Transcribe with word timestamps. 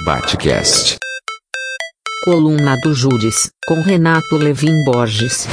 Batcast. 0.00 0.96
Coluna 2.24 2.76
do 2.82 2.92
Júris, 2.92 3.52
com 3.68 3.74
Renato 3.82 4.36
Levin 4.36 4.84
Borges. 4.84 5.46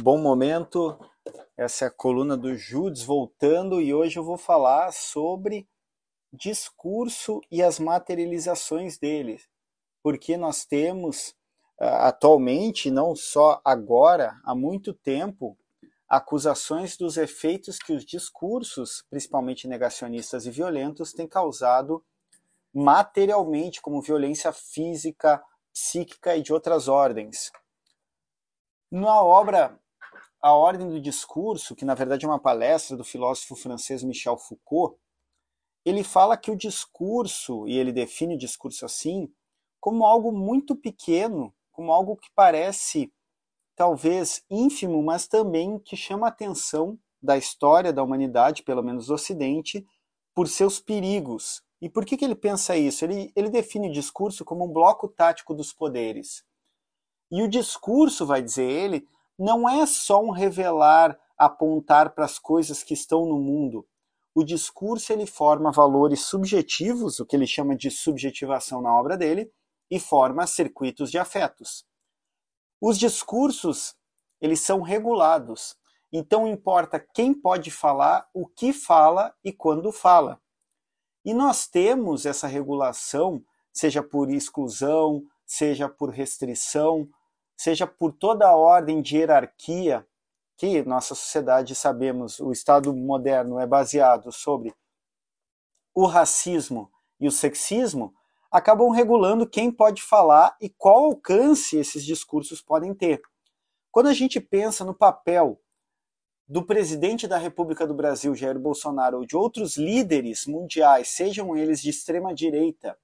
Bom 0.00 0.16
momento, 0.16 0.98
essa 1.54 1.84
é 1.84 1.88
a 1.88 1.90
coluna 1.90 2.34
do 2.34 2.56
Judes 2.56 3.02
voltando 3.02 3.78
e 3.78 3.92
hoje 3.92 4.18
eu 4.18 4.24
vou 4.24 4.38
falar 4.38 4.90
sobre 4.92 5.66
discurso 6.32 7.40
e 7.50 7.62
as 7.62 7.78
materializações 7.78 8.98
dele, 8.98 9.40
porque 10.02 10.36
nós 10.36 10.64
temos 10.64 11.34
ah, 11.80 12.08
atualmente, 12.08 12.90
não 12.90 13.14
só 13.14 13.60
agora, 13.64 14.40
há 14.44 14.54
muito 14.54 14.92
tempo, 14.92 15.56
acusações 16.08 16.96
dos 16.96 17.16
efeitos 17.16 17.78
que 17.78 17.92
os 17.92 18.04
discursos, 18.04 19.04
principalmente 19.08 19.68
negacionistas 19.68 20.46
e 20.46 20.50
violentos, 20.50 21.12
têm 21.12 21.28
causado 21.28 22.04
materialmente, 22.74 23.80
como 23.80 24.02
violência 24.02 24.52
física, 24.52 25.42
psíquica 25.72 26.36
e 26.36 26.42
de 26.42 26.52
outras 26.52 26.88
ordens. 26.88 27.52
Na 28.90 29.22
obra 29.22 29.78
A 30.40 30.52
Ordem 30.52 30.88
do 30.88 31.00
Discurso, 31.00 31.76
que 31.76 31.84
na 31.84 31.94
verdade 31.94 32.24
é 32.24 32.28
uma 32.28 32.40
palestra 32.40 32.96
do 32.96 33.04
filósofo 33.04 33.54
francês 33.54 34.02
Michel 34.02 34.36
Foucault, 34.36 34.98
ele 35.84 36.02
fala 36.04 36.36
que 36.36 36.50
o 36.50 36.56
discurso, 36.56 37.66
e 37.66 37.78
ele 37.78 37.92
define 37.92 38.34
o 38.34 38.38
discurso 38.38 38.84
assim, 38.84 39.32
como 39.80 40.04
algo 40.04 40.32
muito 40.32 40.76
pequeno, 40.76 41.54
como 41.72 41.92
algo 41.92 42.16
que 42.16 42.28
parece 42.34 43.12
talvez 43.76 44.42
ínfimo, 44.50 45.02
mas 45.02 45.28
também 45.28 45.78
que 45.78 45.96
chama 45.96 46.26
a 46.26 46.30
atenção 46.30 46.98
da 47.22 47.36
história 47.36 47.92
da 47.92 48.02
humanidade, 48.02 48.62
pelo 48.62 48.82
menos 48.82 49.06
do 49.06 49.14
Ocidente, 49.14 49.86
por 50.34 50.48
seus 50.48 50.80
perigos. 50.80 51.62
E 51.80 51.88
por 51.88 52.04
que, 52.04 52.16
que 52.16 52.24
ele 52.24 52.34
pensa 52.34 52.76
isso? 52.76 53.04
Ele, 53.04 53.32
ele 53.36 53.50
define 53.50 53.88
o 53.88 53.92
discurso 53.92 54.44
como 54.44 54.64
um 54.64 54.72
bloco 54.72 55.08
tático 55.08 55.54
dos 55.54 55.72
poderes. 55.72 56.44
E 57.30 57.42
o 57.42 57.48
discurso, 57.48 58.26
vai 58.26 58.42
dizer 58.42 58.68
ele, 58.68 59.06
não 59.38 59.68
é 59.68 59.86
só 59.86 60.20
um 60.20 60.30
revelar, 60.30 61.18
apontar 61.36 62.10
para 62.10 62.24
as 62.24 62.38
coisas 62.38 62.82
que 62.82 62.94
estão 62.94 63.24
no 63.24 63.38
mundo, 63.38 63.86
o 64.38 64.44
discurso 64.44 65.12
ele 65.12 65.26
forma 65.26 65.72
valores 65.72 66.20
subjetivos, 66.20 67.18
o 67.18 67.26
que 67.26 67.34
ele 67.34 67.46
chama 67.46 67.74
de 67.74 67.90
subjetivação 67.90 68.80
na 68.80 68.94
obra 68.94 69.16
dele, 69.16 69.52
e 69.90 69.98
forma 69.98 70.46
circuitos 70.46 71.10
de 71.10 71.18
afetos. 71.18 71.84
Os 72.80 72.96
discursos, 72.96 73.96
eles 74.40 74.60
são 74.60 74.80
regulados, 74.80 75.76
então 76.12 76.46
importa 76.46 77.00
quem 77.00 77.34
pode 77.34 77.72
falar, 77.72 78.28
o 78.32 78.46
que 78.46 78.72
fala 78.72 79.34
e 79.42 79.52
quando 79.52 79.90
fala. 79.90 80.40
E 81.24 81.34
nós 81.34 81.66
temos 81.66 82.24
essa 82.24 82.46
regulação, 82.46 83.44
seja 83.72 84.04
por 84.04 84.30
exclusão, 84.30 85.24
seja 85.44 85.88
por 85.88 86.10
restrição, 86.10 87.08
seja 87.56 87.88
por 87.88 88.12
toda 88.12 88.46
a 88.46 88.56
ordem 88.56 89.02
de 89.02 89.16
hierarquia 89.16 90.06
que 90.58 90.82
nossa 90.82 91.14
sociedade, 91.14 91.72
sabemos, 91.76 92.40
o 92.40 92.50
Estado 92.50 92.92
moderno 92.92 93.60
é 93.60 93.66
baseado 93.66 94.32
sobre 94.32 94.74
o 95.94 96.04
racismo 96.04 96.90
e 97.20 97.28
o 97.28 97.32
sexismo, 97.32 98.12
acabam 98.50 98.90
regulando 98.90 99.48
quem 99.48 99.70
pode 99.70 100.02
falar 100.02 100.56
e 100.60 100.68
qual 100.68 101.04
alcance 101.04 101.76
esses 101.76 102.04
discursos 102.04 102.60
podem 102.60 102.92
ter. 102.92 103.22
Quando 103.92 104.08
a 104.08 104.12
gente 104.12 104.40
pensa 104.40 104.84
no 104.84 104.92
papel 104.92 105.60
do 106.48 106.64
presidente 106.64 107.28
da 107.28 107.38
República 107.38 107.86
do 107.86 107.94
Brasil, 107.94 108.34
Jair 108.34 108.58
Bolsonaro, 108.58 109.18
ou 109.18 109.26
de 109.26 109.36
outros 109.36 109.76
líderes 109.76 110.44
mundiais, 110.44 111.10
sejam 111.10 111.56
eles 111.56 111.80
de 111.80 111.90
extrema 111.90 112.34
direita, 112.34 112.98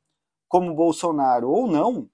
como 0.48 0.74
Bolsonaro 0.74 1.50
ou 1.50 1.68
não, 1.68 2.10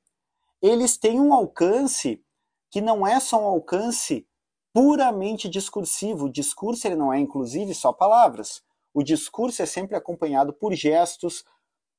eles 0.60 0.98
têm 0.98 1.18
um 1.18 1.32
alcance 1.32 2.22
que 2.70 2.80
não 2.80 3.06
é 3.06 3.18
só 3.18 3.40
um 3.42 3.46
alcance 3.46 4.26
puramente 4.72 5.48
discursivo. 5.48 6.26
O 6.26 6.32
discurso 6.32 6.86
ele 6.86 6.96
não 6.96 7.12
é, 7.12 7.18
inclusive, 7.18 7.74
só 7.74 7.92
palavras. 7.92 8.62
O 8.92 9.02
discurso 9.02 9.62
é 9.62 9.66
sempre 9.66 9.96
acompanhado 9.96 10.52
por 10.52 10.74
gestos, 10.74 11.44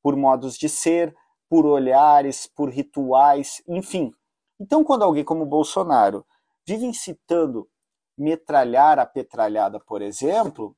por 0.02 0.16
modos 0.16 0.58
de 0.58 0.68
ser, 0.68 1.16
por 1.50 1.66
olhares, 1.66 2.48
por 2.48 2.70
rituais, 2.70 3.62
enfim. 3.68 4.14
Então, 4.60 4.84
quando 4.84 5.04
alguém 5.04 5.24
como 5.24 5.46
Bolsonaro 5.46 6.26
vive 6.66 6.86
incitando 6.86 7.68
metralhar 8.18 9.00
a 9.00 9.06
petralhada, 9.06 9.80
por 9.80 10.02
exemplo, 10.02 10.76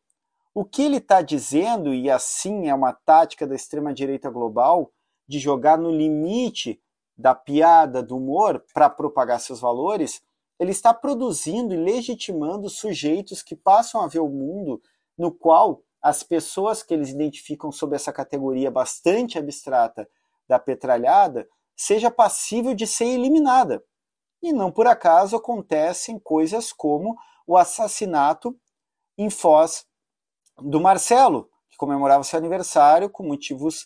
o 0.54 0.64
que 0.64 0.84
ele 0.84 0.98
está 0.98 1.22
dizendo, 1.22 1.94
e 1.94 2.10
assim 2.10 2.70
é 2.70 2.74
uma 2.74 2.94
tática 2.94 3.46
da 3.46 3.56
extrema-direita 3.56 4.30
global, 4.30 4.92
de 5.28 5.40
jogar 5.40 5.78
no 5.78 5.92
limite 5.92 6.82
da 7.18 7.34
piada, 7.34 8.02
do 8.02 8.18
humor, 8.18 8.64
para 8.74 8.90
propagar 8.90 9.40
seus 9.40 9.60
valores, 9.60 10.22
ele 10.64 10.72
está 10.72 10.94
produzindo 10.94 11.74
e 11.74 11.78
legitimando 11.78 12.70
sujeitos 12.70 13.44
que 13.44 13.56
passam 13.56 14.02
a 14.02 14.08
ver 14.08 14.20
o 14.20 14.30
mundo 14.30 14.82
no 15.18 15.32
qual 15.32 15.84
as 16.02 16.24
pessoas 16.24 16.82
que 16.82 16.94
eles 16.94 17.10
identificam 17.10 17.72
sob 17.72 17.96
essa 17.96 18.12
categoria 18.12 18.72
bastante 18.72 19.38
abstrata 19.38 20.10
da 20.48 20.58
petralhada 20.58 21.48
seja 21.76 22.10
passível 22.10 22.74
de 22.74 22.88
ser 22.88 23.06
eliminada. 23.06 23.84
E 24.42 24.52
não 24.52 24.72
por 24.72 24.88
acaso 24.88 25.36
acontecem 25.36 26.18
coisas 26.20 26.74
como 26.74 27.16
o 27.46 27.58
assassinato 27.58 28.58
em 29.18 29.30
Foz 29.30 29.86
do 30.58 30.80
Marcelo, 30.80 31.50
que 31.70 31.78
comemorava 31.78 32.24
seu 32.24 32.40
aniversário 32.40 33.10
com 33.10 33.24
motivos 33.24 33.84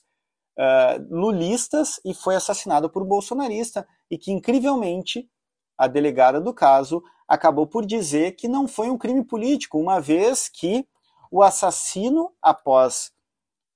uh, 0.57 1.07
lulistas 1.09 1.99
e 2.05 2.13
foi 2.13 2.35
assassinado 2.35 2.89
por 2.89 3.05
bolsonarista, 3.05 3.87
e 4.09 4.17
que 4.17 4.31
incrivelmente 4.31 5.29
a 5.77 5.87
delegada 5.87 6.41
do 6.41 6.53
caso 6.53 7.03
acabou 7.27 7.67
por 7.67 7.85
dizer 7.85 8.35
que 8.35 8.47
não 8.47 8.67
foi 8.67 8.89
um 8.89 8.97
crime 8.97 9.23
político, 9.23 9.79
uma 9.79 9.99
vez 9.99 10.47
que 10.47 10.87
o 11.29 11.43
assassino, 11.43 12.31
após 12.41 13.11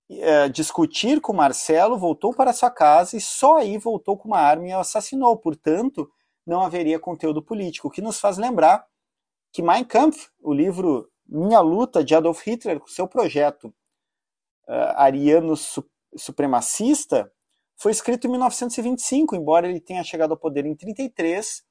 é, 0.10 0.50
discutir 0.50 1.20
com 1.20 1.34
Marcelo, 1.34 1.98
voltou 1.98 2.34
para 2.34 2.54
sua 2.54 2.72
casa 2.72 3.18
e 3.18 3.22
só 3.22 3.58
aí 3.58 3.78
voltou 3.78 4.18
com 4.18 4.30
uma 4.30 4.40
arma 4.40 4.68
e 4.68 4.74
o 4.74 4.80
assassinou. 4.80 5.38
Portanto, 5.38 6.10
não 6.46 6.62
haveria 6.62 7.00
conteúdo 7.00 7.42
político, 7.42 7.88
o 7.88 7.92
que 7.92 8.02
nos 8.02 8.20
faz 8.20 8.38
lembrar 8.38 8.86
que 9.52 9.62
Mein 9.62 9.84
Kampf, 9.84 10.30
o 10.42 10.54
livro 10.54 11.10
Minha 11.28 11.60
Luta 11.60 12.04
de 12.04 12.16
Adolf 12.16 12.46
Hitler, 12.46 12.80
com 12.80 12.88
seu 12.88 13.08
projeto 13.08 13.68
uh, 14.68 14.96
ariano 14.96 15.56
su 15.56 15.86
supremacista, 16.14 17.32
foi 17.78 17.94
escrito 17.94 18.28
em 18.28 18.32
1925, 18.32 19.34
embora 19.34 19.68
ele 19.68 19.80
tenha 19.80 20.04
chegado 20.04 20.32
ao 20.32 20.38
poder 20.38 20.66
em 20.66 20.76
33 20.76 21.64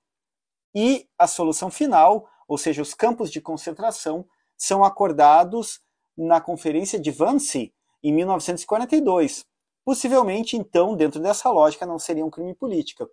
e 0.74 1.08
a 1.18 1.26
solução 1.26 1.70
final, 1.70 2.28
ou 2.46 2.58
seja, 2.58 2.82
os 2.82 2.94
campos 2.94 3.30
de 3.30 3.40
concentração, 3.40 4.26
são 4.56 4.84
acordados 4.84 5.80
na 6.16 6.40
Conferência 6.40 6.98
de 6.98 7.10
Wannsee 7.10 7.72
em 8.02 8.12
1942. 8.12 9.44
Possivelmente, 9.84 10.56
então, 10.56 10.94
dentro 10.94 11.20
dessa 11.20 11.50
lógica, 11.50 11.86
não 11.86 11.98
seria 11.98 12.24
um 12.24 12.30
crime 12.30 12.54
político. 12.54 13.08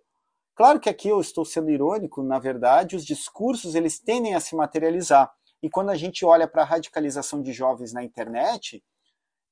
Claro 0.54 0.80
que 0.80 0.88
aqui 0.88 1.08
eu 1.08 1.20
estou 1.20 1.44
sendo 1.44 1.70
irônico, 1.70 2.22
na 2.22 2.38
verdade, 2.38 2.96
os 2.96 3.04
discursos 3.04 3.74
eles 3.74 3.98
tendem 3.98 4.34
a 4.34 4.40
se 4.40 4.56
materializar. 4.56 5.32
E 5.62 5.70
quando 5.70 5.90
a 5.90 5.94
gente 5.94 6.24
olha 6.24 6.46
para 6.46 6.62
a 6.62 6.66
radicalização 6.66 7.42
de 7.42 7.52
jovens 7.52 7.92
na 7.92 8.04
internet, 8.04 8.82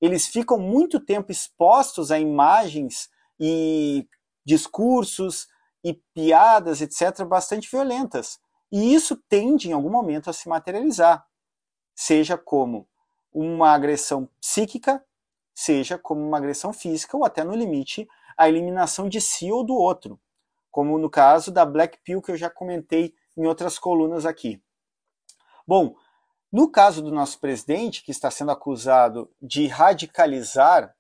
eles 0.01 0.27
ficam 0.27 0.59
muito 0.59 1.01
tempo 1.01 1.33
expostos 1.33 2.11
a 2.11 2.19
imagens 2.19 3.09
e 3.41 4.07
discursos 4.45 5.49
e 5.89 5.95
piadas, 6.13 6.81
etc., 6.81 7.25
bastante 7.25 7.71
violentas. 7.71 8.41
E 8.73 8.93
isso 8.93 9.17
tende, 9.29 9.69
em 9.69 9.73
algum 9.73 9.89
momento, 9.89 10.29
a 10.29 10.33
se 10.33 10.49
materializar, 10.49 11.25
seja 11.95 12.37
como 12.37 12.89
uma 13.33 13.71
agressão 13.71 14.29
psíquica, 14.41 15.05
seja 15.55 15.97
como 15.97 16.21
uma 16.21 16.39
agressão 16.39 16.73
física, 16.73 17.17
ou 17.17 17.25
até, 17.25 17.45
no 17.45 17.55
limite, 17.55 18.09
a 18.37 18.49
eliminação 18.49 19.09
de 19.09 19.21
si 19.21 19.53
ou 19.53 19.63
do 19.63 19.75
outro, 19.75 20.21
como 20.73 20.99
no 20.99 21.09
caso 21.09 21.53
da 21.53 21.65
Black 21.65 21.99
Pill, 22.03 22.21
que 22.21 22.33
eu 22.33 22.37
já 22.37 22.51
comentei 22.51 23.15
em 23.37 23.47
outras 23.47 23.79
colunas 23.79 24.27
aqui. 24.27 24.61
Bom, 25.65 25.95
no 26.51 26.69
caso 26.69 27.01
do 27.01 27.13
nosso 27.13 27.39
presidente, 27.39 28.03
que 28.03 28.11
está 28.11 28.29
sendo 28.29 28.51
acusado 28.51 29.31
de 29.41 29.69
radicalizar 29.69 30.93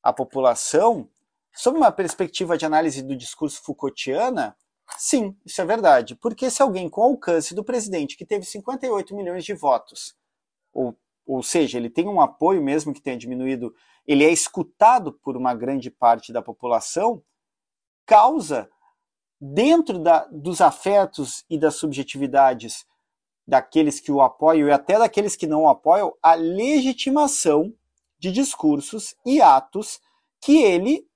a 0.00 0.12
população, 0.12 1.08
Sob 1.54 1.76
uma 1.76 1.92
perspectiva 1.92 2.56
de 2.56 2.64
análise 2.64 3.02
do 3.02 3.16
discurso 3.16 3.62
Foucaultiana, 3.62 4.56
sim, 4.96 5.36
isso 5.44 5.60
é 5.60 5.64
verdade. 5.64 6.14
Porque 6.16 6.50
se 6.50 6.62
alguém 6.62 6.88
com 6.88 7.02
alcance 7.02 7.54
do 7.54 7.64
presidente, 7.64 8.16
que 8.16 8.24
teve 8.24 8.44
58 8.44 9.14
milhões 9.14 9.44
de 9.44 9.54
votos, 9.54 10.16
ou 10.72 10.96
ou 11.26 11.42
seja, 11.42 11.78
ele 11.78 11.88
tem 11.88 12.08
um 12.08 12.20
apoio 12.20 12.62
mesmo 12.62 12.92
que 12.92 13.00
tenha 13.00 13.16
diminuído, 13.16 13.74
ele 14.06 14.24
é 14.24 14.30
escutado 14.30 15.12
por 15.12 15.36
uma 15.36 15.54
grande 15.54 15.90
parte 15.90 16.32
da 16.32 16.42
população, 16.42 17.22
causa 18.04 18.68
dentro 19.40 19.98
da, 19.98 20.26
dos 20.26 20.60
afetos 20.60 21.44
e 21.48 21.58
das 21.58 21.76
subjetividades 21.76 22.84
daqueles 23.46 24.00
que 24.00 24.12
o 24.12 24.20
apoiam 24.20 24.68
e 24.68 24.72
até 24.72 24.98
daqueles 24.98 25.36
que 25.36 25.46
não 25.46 25.62
o 25.62 25.68
apoiam, 25.68 26.14
a 26.22 26.34
legitimação 26.34 27.72
de 28.18 28.30
discursos 28.30 29.14
e 29.26 29.40
atos 29.40 30.00
que 30.40 30.62
ele 30.62 31.06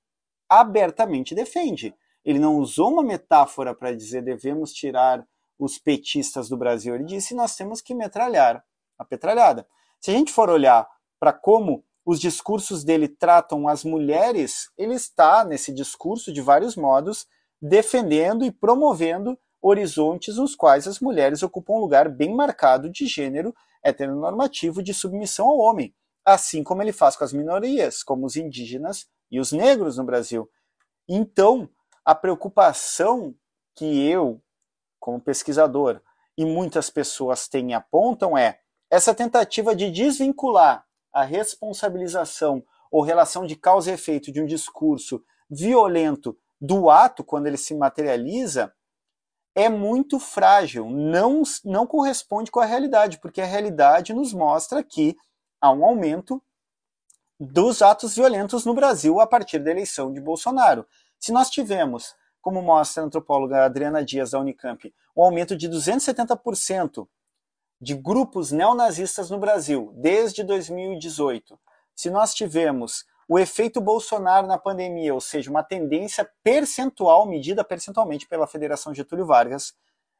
abertamente 0.49 1.35
defende. 1.35 1.95
Ele 2.25 2.39
não 2.39 2.57
usou 2.57 2.93
uma 2.93 3.03
metáfora 3.03 3.75
para 3.75 3.95
dizer 3.95 4.23
devemos 4.23 4.73
tirar 4.73 5.27
os 5.59 5.79
petistas 5.79 6.49
do 6.49 6.57
Brasil. 6.57 6.95
Ele 6.95 7.05
disse 7.05 7.35
nós 7.35 7.57
temos 7.57 7.81
que 7.81 7.95
metralhar 7.95 8.65
a 8.99 9.05
petralhada. 9.05 9.67
Se 10.01 10.11
a 10.11 10.15
gente 10.15 10.33
for 10.33 10.51
olhar 10.51 10.87
para 11.19 11.33
como 11.33 11.85
os 12.05 12.21
discursos 12.21 12.85
dele 12.85 13.09
tratam 13.09 13.67
as 13.67 13.83
mulheres, 13.83 14.71
ele 14.79 14.95
está 14.95 15.45
nesse 15.45 15.73
discurso 15.73 16.33
de 16.33 16.41
vários 16.41 16.77
modos 16.77 17.27
defendendo 17.61 18.45
e 18.45 18.51
promovendo 18.51 19.39
horizontes 19.61 20.37
nos 20.37 20.55
quais 20.55 20.87
as 20.87 21.01
mulheres 21.01 21.43
ocupam 21.43 21.75
um 21.75 21.81
lugar 21.81 22.09
bem 22.09 22.35
marcado 22.35 22.89
de 22.89 23.07
gênero 23.07 23.55
heteronormativo 23.83 24.83
de 24.83 24.95
submissão 24.95 25.47
ao 25.47 25.59
homem, 25.59 25.95
assim 26.25 26.63
como 26.63 26.83
ele 26.83 26.93
faz 26.93 27.17
com 27.17 27.25
as 27.25 27.33
minorias, 27.33 28.03
como 28.03 28.27
os 28.27 28.37
indígenas 28.37 29.07
e 29.31 29.41
os 29.41 29.53
negros 29.53 29.97
no 29.97 30.05
Brasil. 30.05 30.51
Então, 31.09 31.69
a 32.05 32.15
preocupação 32.15 33.35
que 33.75 34.09
eu, 34.09 34.41
como 34.99 35.21
pesquisador, 35.21 36.01
e 36.37 36.45
muitas 36.45 36.91
pessoas 36.91 37.49
têm 37.49 37.71
e 37.71 37.75
apontam 37.75 38.37
é 38.37 38.61
essa 38.91 39.15
tentativa 39.15 39.75
de 39.75 39.91
desvincular 39.91 40.87
a 41.13 41.25
responsabilização 41.25 42.63
ou 42.91 43.03
relação 43.03 43.47
de 43.47 43.57
causa 43.57 43.91
e 43.91 43.95
efeito 43.95 44.31
de 44.31 44.41
um 44.41 44.47
discurso 44.47 45.25
violento 45.51 46.39
do 46.61 46.91
ato, 46.91 47.25
quando 47.25 47.47
ele 47.47 47.57
se 47.57 47.75
materializa, 47.75 48.73
é 49.55 49.69
muito 49.69 50.19
frágil, 50.19 50.91
não, 50.91 51.43
não 51.65 51.87
corresponde 51.87 52.51
com 52.51 52.61
a 52.61 52.67
realidade, 52.67 53.19
porque 53.19 53.41
a 53.41 53.47
realidade 53.47 54.13
nos 54.13 54.33
mostra 54.35 54.83
que 54.83 55.17
há 55.61 55.71
um 55.73 55.85
aumento 55.85 56.43
dos 57.39 57.83
atos 57.83 58.15
violentos 58.15 58.65
no 58.65 58.75
Brasil 58.75 59.21
a 59.21 59.27
partir 59.27 59.59
da 59.59 59.71
eleição 59.71 60.13
de 60.13 60.21
Bolsonaro. 60.21 60.87
Se 61.19 61.33
nós 61.33 61.51
tivemos, 61.51 62.15
como 62.41 62.63
mostra 62.63 63.03
a 63.03 63.07
antropóloga 63.07 63.65
Adriana 63.65 64.05
Dias 64.05 64.31
da 64.31 64.41
Unicamp, 64.41 64.93
um 65.17 65.23
aumento 65.23 65.57
de 65.57 65.69
270% 65.69 67.07
de 67.81 67.95
grupos 67.95 68.53
neonazistas 68.53 69.31
no 69.31 69.39
Brasil 69.39 69.93
desde 69.95 70.43
2018, 70.43 71.59
se 71.95 72.11
nós 72.11 72.35
tivemos 72.35 73.05
o 73.29 73.39
efeito 73.39 73.81
Bolsonaro 73.81 74.47
na 74.47 74.57
pandemia, 74.57 75.13
ou 75.13 75.21
seja, 75.21 75.51
uma 75.51 75.63
tendência 75.63 76.29
percentual, 76.43 77.27
medida 77.27 77.65
percentualmente 77.65 78.27
pela 78.27 78.47
Federação 78.47 78.95
Getúlio 78.95 79.27
Vargas, 79.27 79.75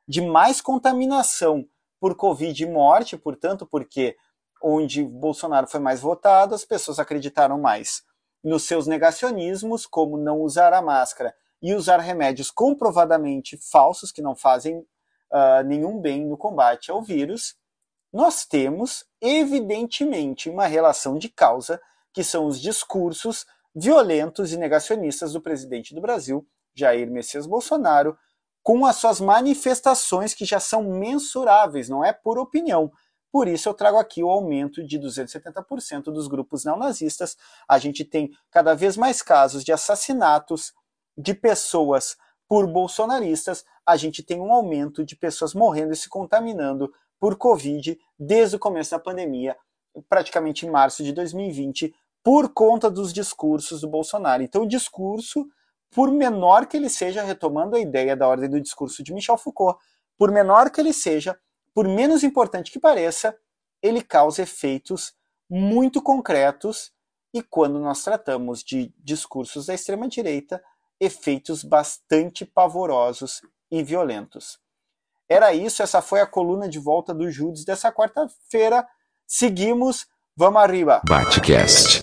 de 0.09 0.21
mais 0.21 0.61
contaminação 0.61 1.67
por 2.01 2.15
Covid 2.15 2.63
e 2.63 2.67
morte, 2.67 3.17
portanto, 3.17 3.67
porque 3.67 4.17
onde 4.63 5.05
Bolsonaro 5.05 5.67
foi 5.67 5.81
mais 5.81 6.01
votado, 6.01 6.55
as 6.55 6.65
pessoas 6.65 6.99
acreditaram 6.99 7.59
mais 7.59 8.03
nos 8.43 8.65
seus 8.65 8.87
negacionismos, 8.87 9.87
como 9.87 10.17
não 10.17 10.41
usar 10.41 10.73
a 10.73 10.83
máscara 10.83 11.35
e 11.61 11.75
usar 11.75 11.99
remédios 11.99 12.51
comprovadamente 12.51 13.57
falsos, 13.57 14.13
que 14.13 14.23
não 14.23 14.37
fazem 14.37 14.79
uh, 14.79 15.63
nenhum 15.65 16.01
bem 16.01 16.25
no 16.25 16.37
combate 16.37 16.91
ao 16.91 17.03
vírus, 17.03 17.57
nós 18.13 18.47
temos, 18.47 19.05
evidentemente, 19.21 20.49
uma 20.49 20.67
relação 20.67 21.19
de 21.19 21.29
causa 21.29 21.81
que 22.13 22.23
são 22.23 22.47
os 22.47 22.61
discursos 22.61 23.45
violentos 23.75 24.53
e 24.53 24.57
negacionistas 24.57 25.33
do 25.33 25.41
presidente 25.41 25.95
do 25.95 26.01
Brasil, 26.01 26.47
Jair 26.75 27.11
Messias 27.11 27.47
Bolsonaro, 27.47 28.17
com 28.63 28.87
as 28.87 28.97
suas 28.97 29.21
manifestações 29.21 30.35
que 30.35 30.45
já 30.45 30.59
são 30.59 30.83
mensuráveis, 30.83 31.89
não 31.89 32.05
é 32.05 32.13
por 32.13 32.39
opinião. 32.39 32.91
Por 33.33 33.49
isso 33.49 33.69
eu 33.69 33.75
trago 33.75 33.99
aqui 33.99 34.23
o 34.23 34.31
aumento 34.31 34.83
de 34.83 34.99
270% 34.99 36.05
dos 36.05 36.29
grupos 36.29 36.65
neonazistas. 36.65 37.37
A 37.69 37.79
gente 37.79 38.05
tem 38.05 38.31
cada 38.51 38.75
vez 38.75 38.97
mais 38.97 39.23
casos 39.23 39.65
de 39.65 39.73
assassinatos 39.73 40.73
de 41.17 41.35
pessoas 41.35 42.17
por 42.49 42.67
bolsonaristas. 42.67 43.65
A 43.85 43.97
gente 43.97 44.23
tem 44.23 44.41
um 44.41 44.53
aumento 44.53 45.05
de 45.05 45.17
pessoas 45.17 45.55
morrendo 45.55 45.93
e 45.93 45.97
se 45.97 46.09
contaminando 46.09 46.93
por 47.19 47.37
Covid 47.37 47.99
desde 48.19 48.57
o 48.57 48.59
começo 48.59 48.91
da 48.91 48.99
pandemia, 48.99 49.57
praticamente 50.09 50.67
em 50.67 50.71
março 50.71 51.03
de 51.03 51.13
2020, 51.13 51.95
por 52.23 52.53
conta 52.53 52.91
dos 52.91 53.13
discursos 53.13 53.81
do 53.81 53.89
Bolsonaro. 53.89 54.43
Então, 54.43 54.63
o 54.63 54.69
discurso, 54.69 55.47
por 55.91 56.11
menor 56.11 56.67
que 56.67 56.77
ele 56.77 56.89
seja, 56.89 57.23
retomando 57.23 57.77
a 57.77 57.81
ideia 57.81 58.17
da 58.17 58.27
ordem 58.27 58.51
do 58.51 58.61
discurso 58.61 59.03
de 59.03 59.15
Michel 59.15 59.39
Foucault, 59.39 59.79
por 60.19 60.31
menor 60.31 60.71
que 60.71 60.81
ele 60.81 60.93
seja, 60.93 61.39
por 61.77 61.87
menos 61.87 62.25
importante 62.25 62.73
que 62.73 62.81
pareça, 62.81 63.37
ele 63.83 64.01
causa 64.01 64.41
efeitos 64.41 65.13
muito 65.47 66.01
concretos 66.01 66.91
e 67.35 67.43
quando 67.43 67.79
nós 67.79 68.03
tratamos 68.03 68.65
de 68.65 68.91
discursos 68.97 69.67
da 69.67 69.75
extrema 69.75 70.09
direita, 70.09 70.65
efeitos 70.99 71.63
bastante 71.63 72.47
pavorosos 72.47 73.43
e 73.71 73.83
violentos. 73.83 74.59
Era 75.29 75.53
isso, 75.53 75.83
essa 75.83 76.01
foi 76.01 76.21
a 76.21 76.27
coluna 76.27 76.67
de 76.67 76.79
volta 76.79 77.13
do 77.13 77.31
Judes 77.31 77.63
dessa 77.63 77.93
quarta-feira. 77.93 78.89
Seguimos, 79.27 80.07
vamos 80.35 80.63
arriba. 80.63 81.03
Batcast. 81.07 82.01